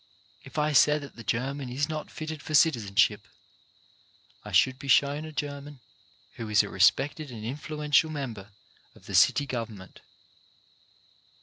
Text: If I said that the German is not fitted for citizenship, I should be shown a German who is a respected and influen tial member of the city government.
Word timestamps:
If 0.43 0.57
I 0.57 0.73
said 0.73 1.03
that 1.03 1.15
the 1.15 1.23
German 1.23 1.69
is 1.69 1.87
not 1.87 2.09
fitted 2.09 2.41
for 2.41 2.55
citizenship, 2.55 3.27
I 4.43 4.51
should 4.51 4.79
be 4.79 4.87
shown 4.87 5.25
a 5.25 5.31
German 5.31 5.79
who 6.37 6.49
is 6.49 6.63
a 6.63 6.69
respected 6.69 7.29
and 7.29 7.43
influen 7.43 7.91
tial 7.91 8.09
member 8.09 8.49
of 8.95 9.05
the 9.05 9.13
city 9.13 9.45
government. 9.45 10.01